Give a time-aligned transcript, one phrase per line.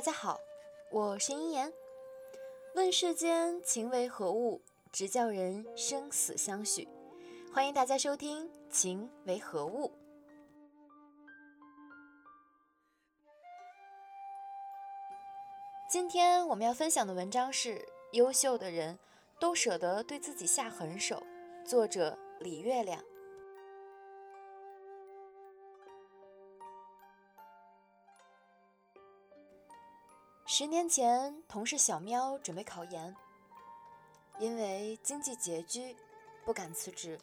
[0.00, 0.40] 大家好，
[0.90, 1.70] 我是殷言。
[2.74, 6.88] 问世间情为何物，直叫人生死相许。
[7.52, 9.88] 欢迎大家收听《情为何物》。
[15.90, 18.98] 今天我们要分享的文章是：优秀的人
[19.38, 21.22] 都舍得对自己下狠手。
[21.62, 23.04] 作者李月亮。
[30.60, 33.16] 十年前，同事小喵准备考研，
[34.38, 35.96] 因为经济拮据，
[36.44, 37.18] 不敢辞职，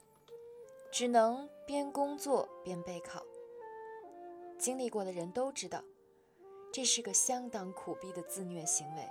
[0.92, 3.22] 只能边工作边备考。
[4.58, 5.84] 经历过的人都知道，
[6.74, 9.08] 这是个相当苦逼的自虐行为。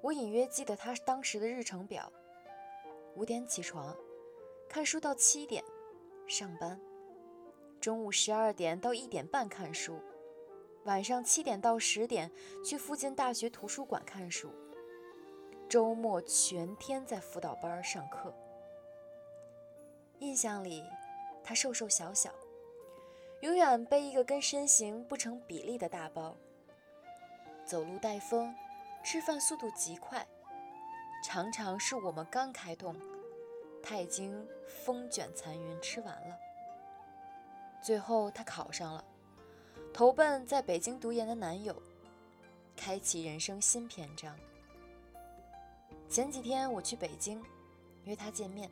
[0.00, 2.12] 我隐约记得他当时的日程表：
[3.16, 3.92] 五点起床，
[4.68, 5.64] 看书到七点，
[6.28, 6.78] 上班；
[7.80, 10.00] 中午十二点到一点半看书。
[10.84, 12.30] 晚上七点到十点
[12.62, 14.52] 去附近大学图书馆看书，
[15.66, 18.34] 周末全天在辅导班上课。
[20.18, 20.84] 印象里，
[21.42, 22.30] 他瘦瘦小小，
[23.40, 26.36] 永远背一个跟身形不成比例的大包，
[27.64, 28.54] 走路带风，
[29.02, 30.26] 吃饭速度极快，
[31.24, 32.94] 常常是我们刚开动，
[33.82, 36.38] 他已经风卷残云吃完了。
[37.82, 39.02] 最后他考上了。
[39.94, 41.80] 投奔在北京读研的男友，
[42.76, 44.36] 开启人生新篇章。
[46.08, 47.40] 前几天我去北京，
[48.02, 48.68] 约他见面。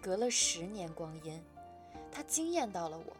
[0.00, 1.42] 隔了十年光阴，
[2.12, 3.16] 他惊艳到了我。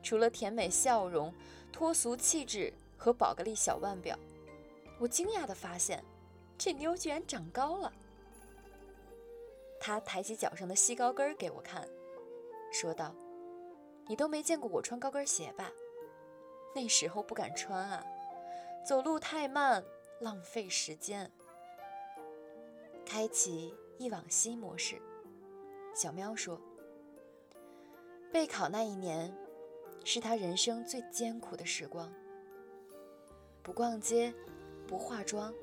[0.00, 1.34] 除了甜美笑容、
[1.72, 4.16] 脱俗气质和宝格丽小腕表，
[5.00, 6.04] 我惊讶地发现，
[6.56, 7.92] 这妞居然长高了。
[9.80, 11.84] 他抬起脚上的细高跟给我看，
[12.72, 13.12] 说道。
[14.06, 15.70] 你都没见过我穿高跟鞋吧？
[16.74, 18.04] 那时候不敢穿啊，
[18.84, 19.84] 走路太慢，
[20.20, 21.30] 浪费时间。
[23.04, 25.00] 开启忆往昔模式，
[25.94, 26.58] 小喵说
[28.32, 29.30] ：“备考那一年，
[30.04, 32.10] 是他人生最艰苦的时光。
[33.62, 34.32] 不逛街，
[34.88, 35.54] 不化妆，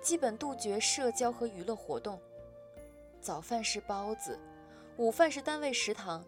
[0.00, 2.20] 基本杜绝社交和娱乐活动。
[3.20, 4.38] 早饭是包子，
[4.96, 6.24] 午饭是单位食堂。”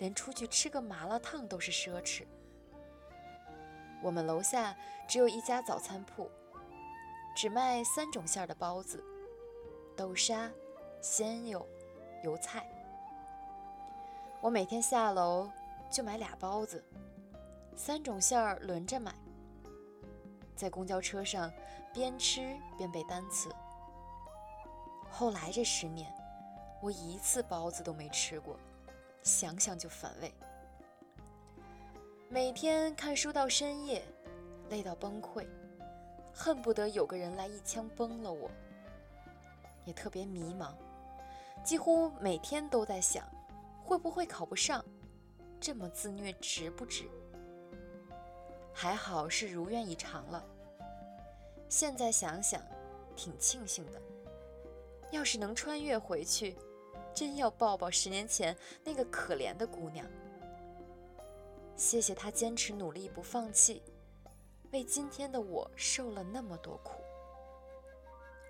[0.00, 2.26] 连出去吃个麻辣烫都是奢侈。
[4.02, 4.74] 我们楼下
[5.06, 6.28] 只有一家早餐铺，
[7.36, 9.04] 只卖三种馅的包子：
[9.94, 10.50] 豆沙、
[11.02, 11.68] 鲜肉、
[12.24, 12.66] 油菜。
[14.40, 15.50] 我每天下楼
[15.90, 16.82] 就买俩包子，
[17.76, 19.14] 三种馅儿轮着买。
[20.56, 21.52] 在公交车上
[21.92, 23.54] 边吃边背单词。
[25.10, 26.10] 后来这十年，
[26.80, 28.58] 我一次包子都没吃过。
[29.22, 30.32] 想想就反胃。
[32.28, 34.02] 每天看书到深夜，
[34.68, 35.46] 累到崩溃，
[36.32, 38.50] 恨不得有个人来一枪崩了我。
[39.84, 40.74] 也特别迷茫，
[41.64, 43.28] 几乎每天都在想，
[43.82, 44.84] 会不会考不上？
[45.58, 47.08] 这么自虐值不值？
[48.72, 50.44] 还好是如愿以偿了。
[51.68, 52.62] 现在想想，
[53.16, 54.00] 挺庆幸的。
[55.10, 56.56] 要是能穿越回去。
[57.14, 60.06] 真要抱抱十年前那个可怜的姑娘。
[61.76, 63.82] 谢谢她坚持努力不放弃，
[64.72, 67.02] 为今天的我受了那么多苦。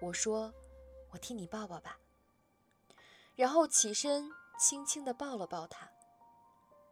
[0.01, 0.53] 我说
[1.13, 1.99] ：“我替你抱抱吧。”
[3.37, 5.89] 然后起身轻轻地抱了抱她。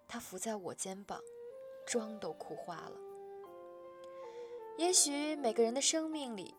[0.07, 1.21] 她伏在我肩膀，
[1.87, 2.93] 妆都哭花了。
[4.77, 6.55] 也许每个人的生命里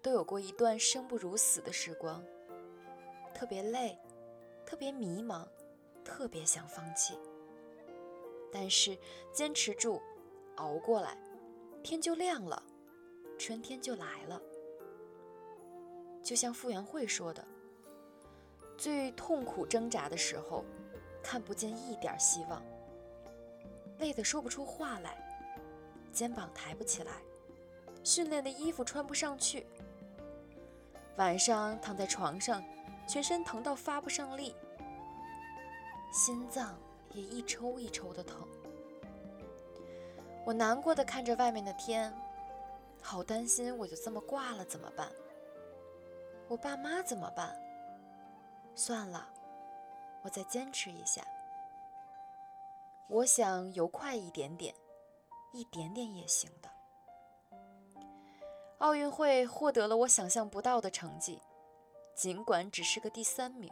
[0.00, 2.24] 都有过一段生不如死的时光，
[3.34, 3.98] 特别累。
[4.66, 5.46] 特别迷茫，
[6.04, 7.16] 特别想放弃，
[8.52, 8.98] 但是
[9.32, 10.02] 坚持住，
[10.56, 11.16] 熬过来，
[11.84, 12.60] 天就亮了，
[13.38, 14.42] 春天就来了。
[16.20, 17.46] 就像傅园慧说的
[18.76, 20.64] ：“最痛苦挣扎的时候，
[21.22, 22.60] 看不见一点希望，
[24.00, 25.16] 累得说不出话来，
[26.12, 27.22] 肩膀抬不起来，
[28.02, 29.64] 训练的衣服穿不上去，
[31.16, 32.60] 晚上躺在床上。”
[33.08, 34.52] 全身疼到发不上力，
[36.16, 36.74] 心脏
[37.12, 38.48] 也一抽一抽的疼。
[40.46, 42.10] 我难过的看着外面的天，
[43.02, 45.12] 好担心我就这么挂了怎么办？
[46.48, 47.54] 我爸妈怎么办？
[48.74, 49.28] 算了，
[50.22, 51.22] 我再坚持一下。
[53.08, 54.74] 我想游快一点点，
[55.52, 56.70] 一点点也行的。
[58.78, 61.42] 奥运会获得了我想象不到的成绩。
[62.14, 63.70] 尽管只是个第三名，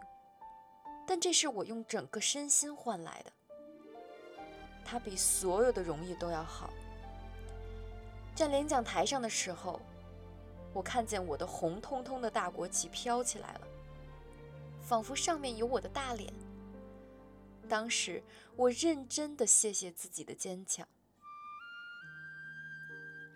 [1.06, 3.32] 但这是我用整个身心换来的。
[4.84, 6.70] 它比所有的荣誉都要好。
[8.34, 9.80] 站领奖台上的时候，
[10.72, 13.60] 我看见我的红彤彤的大国旗飘起来了，
[14.82, 16.32] 仿佛上面有我的大脸。
[17.68, 18.22] 当时
[18.56, 20.86] 我认真的谢谢自己的坚强。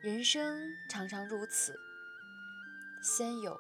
[0.01, 1.75] 人生常常如此，
[3.03, 3.59] 先有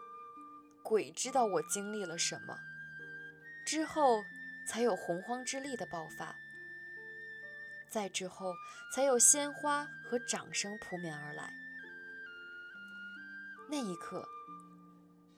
[0.82, 2.58] 鬼知道我经历了什么，
[3.69, 4.25] 之后
[4.67, 6.35] 才有洪荒之力的爆发，
[7.87, 8.55] 再之后
[8.94, 11.53] 才有鲜花和掌声扑面而来。
[13.69, 14.26] 那一刻，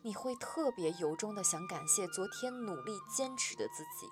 [0.01, 4.09] 你会特别由衷的想感谢昨天努力坚持的自己。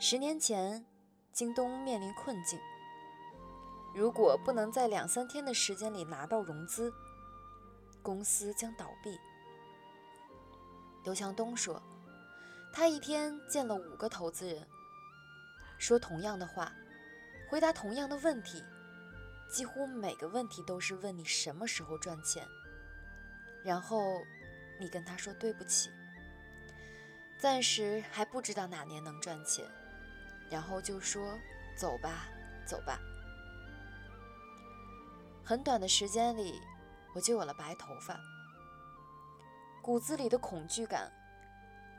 [0.00, 0.86] 十年前，
[1.34, 2.58] 京东面临困境，
[3.94, 6.90] 如果不能在两三天的时间里拿到融资，
[8.02, 9.20] 公司将倒闭。
[11.04, 11.80] 刘强东说，
[12.72, 14.66] 他一天见了五个投资人，
[15.78, 16.72] 说同样的话，
[17.48, 18.64] 回答同样的问题。
[19.50, 22.48] 几乎每个问题都是问你什么时候赚钱，
[23.62, 24.24] 然后
[24.80, 25.90] 你跟他说对不起，
[27.38, 29.64] 暂时还不知道哪年能赚钱，
[30.50, 31.38] 然后就说
[31.76, 32.26] 走吧，
[32.66, 32.98] 走吧。
[35.44, 36.58] 很短的时间里，
[37.14, 38.18] 我就有了白头发，
[39.84, 41.12] 骨子里的恐惧感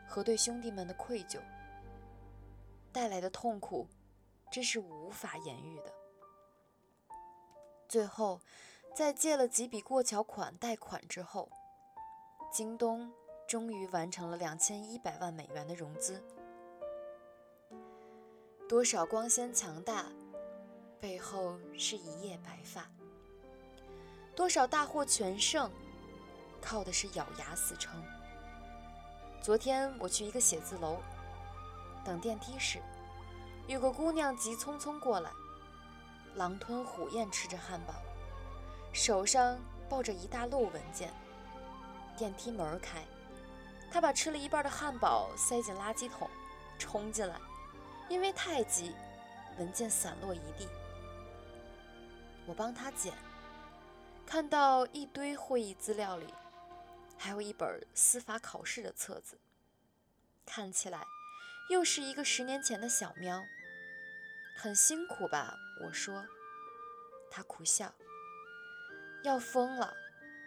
[0.08, 1.40] 和对兄弟们的愧疚
[2.92, 3.88] 带来的痛苦，
[4.52, 5.94] 真是无法言喻的。
[7.88, 8.42] 最后，
[8.96, 11.48] 在借了几笔过桥款贷款之后，
[12.52, 13.14] 京东
[13.48, 16.24] 终于完成了两千一百万美元的融资。
[18.68, 20.08] 多少光鲜强大，
[21.00, 22.82] 背后是一夜白发；
[24.36, 25.72] 多少大获全胜，
[26.66, 28.04] 靠的是咬牙死撑。
[29.40, 30.98] 昨天我去一个写字楼，
[32.04, 32.82] 等电梯时，
[33.68, 35.30] 有个姑娘急匆匆过来。
[36.34, 37.94] 狼吞虎咽吃着汉堡，
[38.92, 39.58] 手上
[39.88, 41.14] 抱着一大摞文件。
[42.18, 43.06] 电梯门开，
[43.92, 46.28] 她把吃了一半的汉堡塞进垃圾桶，
[46.80, 47.40] 冲进来，
[48.10, 48.94] 因为太急，
[49.60, 50.68] 文件散落一地。
[52.48, 53.14] 我帮他捡，
[54.26, 56.34] 看到一堆会议资料里，
[57.18, 59.40] 还有一本司法考试的册子，
[60.46, 61.06] 看起来
[61.70, 63.46] 又是一个十年前的小喵。
[64.58, 65.58] 很辛苦吧？
[65.84, 66.26] 我说。
[67.32, 67.94] 他苦笑。
[69.24, 69.94] 要疯了，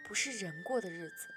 [0.07, 1.27] 不是人过的日子。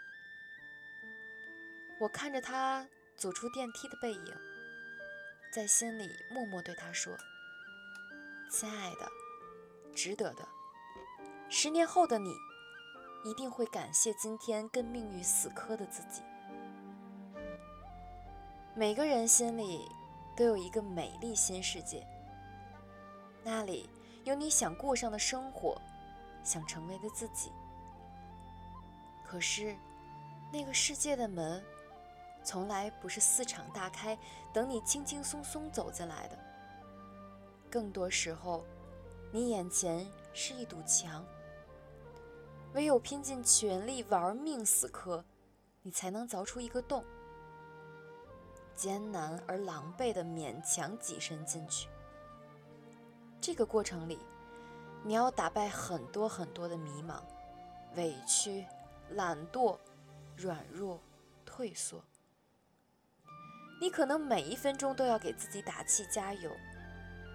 [1.99, 4.35] 我看着他走出电梯的背影，
[5.53, 7.17] 在心里默默对他说
[8.49, 9.11] ：“亲爱的，
[9.95, 10.49] 值得的。
[11.51, 12.35] 十年后的你，
[13.25, 16.23] 一定会感谢今天跟命运死磕的自己。”
[18.75, 19.91] 每个人心里
[20.35, 22.07] 都有一个美丽新世界。
[23.45, 23.91] 那里
[24.25, 25.81] 有你想过上的生活，
[26.43, 27.53] 想成为的自己。
[29.27, 29.77] 可是，
[30.53, 31.63] 那个世界的门，
[32.45, 34.17] 从来不是四敞大开，
[34.53, 36.39] 等你轻轻松松走进来的。
[37.71, 38.65] 更多时候，
[39.33, 41.25] 你眼前是一堵墙，
[42.75, 45.25] 唯有拼尽全力玩命死磕，
[45.83, 47.05] 你才能凿出一个洞，
[48.75, 51.89] 艰难而狼狈的勉强跻身进去。
[53.41, 54.19] 这个过程里，
[55.05, 57.21] 你要打败很多很多的迷茫、
[57.97, 58.65] 委屈、
[59.11, 59.79] 懒惰、
[60.37, 60.99] 软弱、
[61.45, 62.03] 退缩。
[63.81, 66.51] 你可能每一分钟都要给自己打气加油，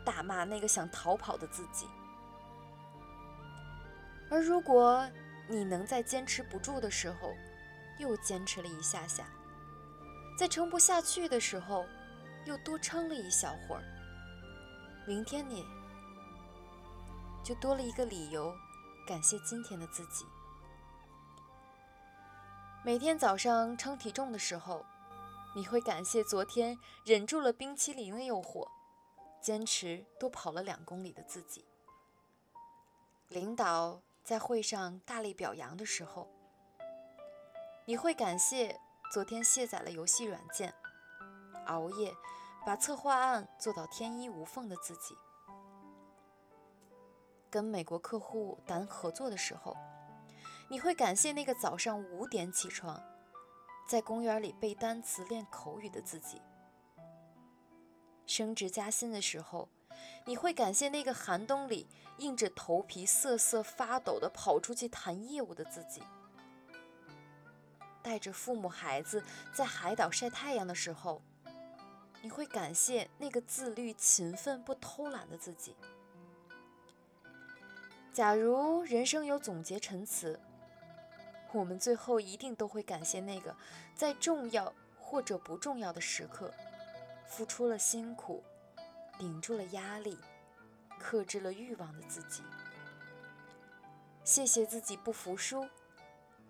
[0.04, 1.86] 大骂那个想逃跑的自己。
[4.32, 5.06] 而如果
[5.48, 7.34] 你能在坚持不住的时候，
[7.98, 9.26] 又坚持了一下下，
[10.38, 11.86] 在撑不下去的时候，
[12.46, 13.84] 又多撑了一小会儿，
[15.08, 15.66] 明天你。
[17.44, 18.54] 就多了一个理由，
[19.08, 20.26] 感谢今天的自己。
[22.84, 24.86] 每天早上称体重的时候，
[25.56, 28.68] 你会感谢昨天忍住了冰淇淋的诱惑，
[29.42, 31.64] 坚持多跑了两公里的自己。
[33.30, 36.28] 领导在会上大力表扬的时候，
[37.86, 38.78] 你会感谢
[39.10, 40.74] 昨天卸载了游戏软件，
[41.68, 42.14] 熬夜
[42.66, 45.16] 把策划案做到天衣无缝的自己。
[47.50, 49.78] 跟美国客户谈合作的时候，
[50.68, 53.02] 你会感谢那个早上五点起床，
[53.88, 56.42] 在公园里背单词练口语的自己；
[58.26, 59.70] 升职加薪的时候，
[60.28, 66.02] 你会感谢那个寒冬里硬着头皮瑟瑟发抖的跑出去谈业务的自己；
[68.04, 71.22] 带着父母孩子在海岛晒太阳的时候，
[72.22, 75.74] 你会感谢那个自律、勤奋、不偷懒的自己。
[78.12, 80.38] 假如人生有总结陈词，
[81.54, 83.56] 我们最后一定都会感谢那个
[83.96, 86.54] 在重要或者不重要的时刻，
[87.26, 88.44] 付出了辛苦，
[89.18, 90.18] 顶住了压力，
[91.00, 92.44] 克制了欲望的自己。
[94.24, 95.68] 谢谢自己不服输，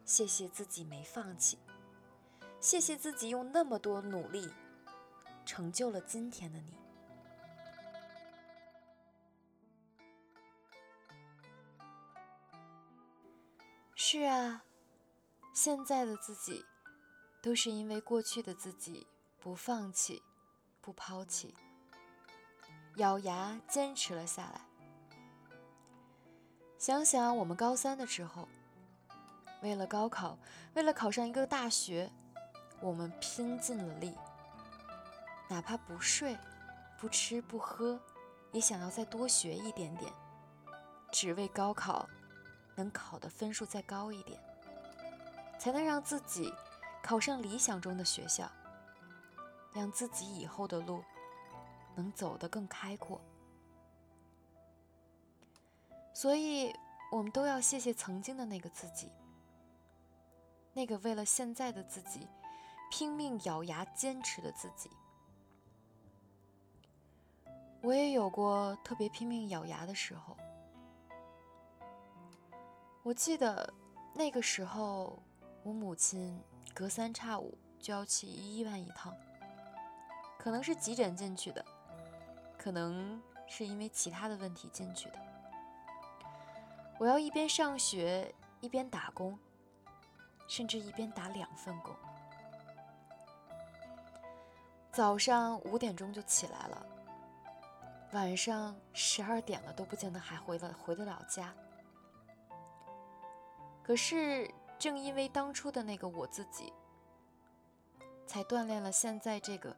[0.03, 1.59] 谢谢自己没放弃，
[2.59, 4.51] 谢谢自己用那么多努力，
[5.45, 6.73] 成就了今天的你。
[13.95, 14.63] 是啊，
[15.53, 16.65] 现在的自己，
[17.41, 19.05] 都是因为过去的自己
[19.37, 20.23] 不放弃、
[20.79, 21.53] 不抛弃，
[22.97, 24.61] 咬牙坚持了下来。
[26.77, 28.47] 想想我们高三的时候，
[29.61, 30.37] 为了高考，
[30.73, 32.11] 为了考上一个大学，
[32.79, 34.15] 我们拼尽了力，
[35.47, 36.37] 哪怕不睡、
[36.99, 37.99] 不吃、不喝，
[38.51, 40.11] 也想要再多学一点点，
[41.11, 42.07] 只为高考。
[42.75, 44.39] 能考的分数再高一点，
[45.57, 46.53] 才能让自己
[47.01, 48.47] 考上理想中的学校，
[49.73, 51.03] 让自己以后的路
[51.97, 53.19] 能走得更开阔。
[56.13, 56.73] 所以，
[57.11, 59.11] 我们都要谢谢曾经的那个自己，
[60.73, 62.27] 那个为了现在的自己
[62.89, 64.89] 拼命咬牙坚持的自己。
[67.81, 70.35] 我也有过特别拼命咬牙的时候。
[73.03, 73.71] 我记得
[74.13, 75.21] 那个时候，
[75.63, 76.41] 我母亲
[76.73, 79.15] 隔三差五就要去医院一趟，
[80.39, 81.63] 可能是急诊进去的，
[82.67, 85.19] 可能是因为其他的问题进去的。
[86.99, 89.39] 我要一边上学一边打工，
[90.49, 91.95] 甚至一边打两份工。
[94.91, 96.85] 早上五点钟就起来了，
[98.11, 101.53] 晚上十二点了都不见得还回了回得了家。
[103.81, 106.73] 可是，正因为当初的那个我自己，
[108.25, 109.73] 才锻炼了现在这个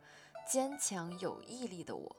[0.48, 2.16] 坚强有毅力的我。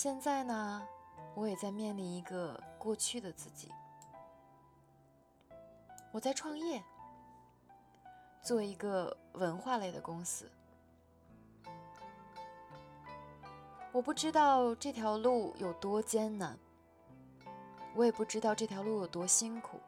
[0.00, 0.86] 现在呢，
[1.34, 3.68] 我也在面临一个过去的自己。
[6.12, 6.80] 我在创业，
[8.40, 10.48] 做一个文化类的公司。
[13.90, 16.56] 我不知道这条路有多艰难。
[17.92, 19.80] 我也不知道这条路有多辛苦，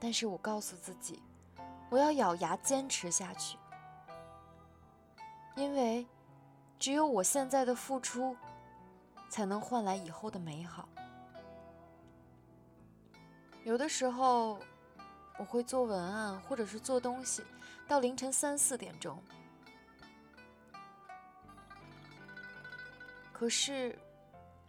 [0.00, 1.22] 但是我告诉自己，
[1.88, 3.56] 我要咬牙坚持下去，
[5.54, 6.04] 因为
[6.84, 8.36] 只有我现在的付出，
[9.30, 10.86] 才能换来以后的美好。
[13.62, 14.60] 有的时候，
[15.38, 17.42] 我会做文案或者是做东西，
[17.88, 19.18] 到凌晨三四点钟，
[23.32, 23.98] 可是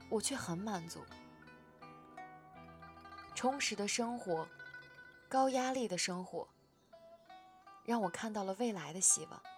[0.08, 1.04] 我却很满足。
[3.34, 4.48] 充实的生活，
[5.28, 6.48] 高压力的生活，
[7.84, 9.55] 让我看到了未来的希望。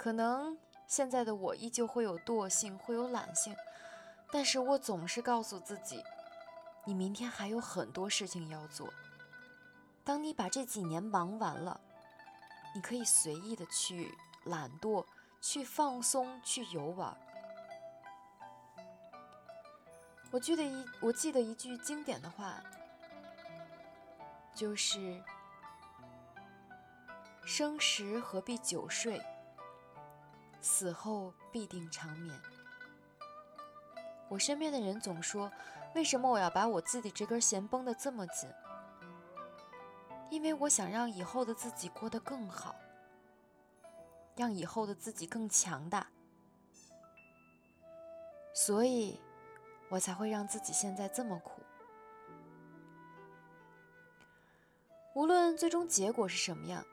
[0.00, 3.54] 可能现在的我依旧会有惰性，会有懒性，
[4.32, 6.02] 但是我总是告诉自己，
[6.86, 8.90] 你明天还有很多事情要做。
[10.02, 11.78] 当你把这几年忙完了，
[12.74, 15.04] 你可以随意的去懒惰，
[15.38, 17.14] 去放松，去游玩。
[20.30, 22.62] 我记得一，我记得一句经典的话，
[24.54, 25.22] 就是
[27.44, 29.22] “生时何必久睡，
[30.60, 32.40] 死后必定长眠。”
[34.28, 35.50] 我身边的人总说
[35.94, 38.48] ：“为什么我要把我自己这根弦绷得这么紧？”
[40.30, 42.76] 因为我想让以后的自己过得更好，
[44.36, 46.06] 让以后的自己更强大，
[48.54, 49.20] 所以。
[49.92, 51.60] 我才会让自己现在这么苦。
[55.16, 56.86] 无论最终结果是什么样，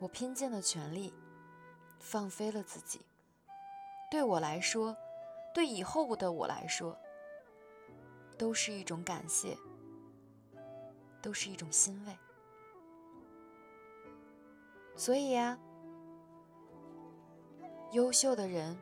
[0.00, 1.14] 我拼尽了全力，
[2.00, 3.00] 放飞了自己。
[4.10, 4.96] 对我来说，
[5.54, 6.98] 对以后的我来说，
[8.36, 9.56] 都是一种感谢，
[11.22, 12.18] 都是一种欣慰。
[14.96, 15.56] 所以呀，
[17.92, 18.76] 优秀的人。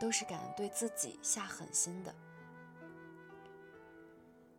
[0.00, 2.14] 都是敢对自己下狠心的。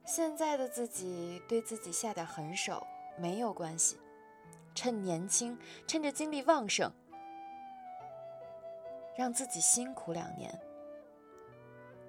[0.05, 2.85] 现在的自己对自己下点狠手
[3.17, 3.97] 没有关系，
[4.75, 6.91] 趁年轻，趁着精力旺盛，
[9.19, 10.49] 让自己辛苦两年，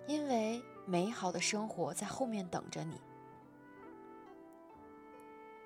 [0.07, 3.00] 因为美好的生活在后面等着你。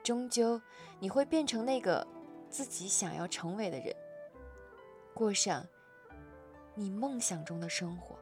[0.03, 0.59] 终究，
[0.99, 2.07] 你会变成那个
[2.49, 3.95] 自己想要成为的人，
[5.13, 5.63] 过上。
[6.75, 8.17] 你梦想中的生活。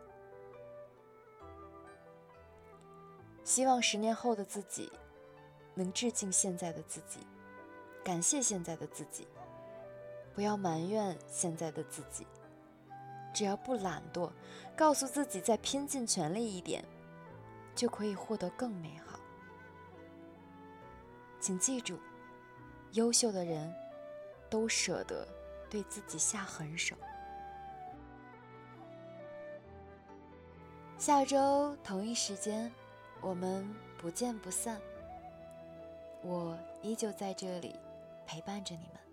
[3.44, 4.90] 希望十年后的自己
[5.74, 7.20] 能致敬现在的自己，
[8.02, 9.28] 感谢现在的自己，
[10.34, 12.26] 不要埋怨现在的自己。
[13.32, 14.30] 只要不懒惰，
[14.76, 16.84] 告诉自己再拼尽全力一点，
[17.74, 19.18] 就可以获得更美好。
[21.40, 21.98] 请记住，
[22.92, 23.74] 优秀的人
[24.48, 25.26] 都舍得
[25.68, 26.94] 对自己下狠手。
[30.98, 32.70] 下周同一时间，
[33.20, 34.80] 我们不见不散。
[36.22, 37.74] 我依旧在这里
[38.24, 39.11] 陪伴着你们。